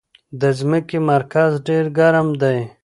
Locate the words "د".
0.41-0.43